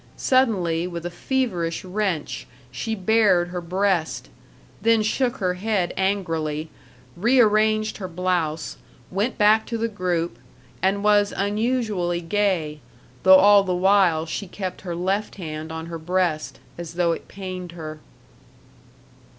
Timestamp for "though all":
13.21-13.61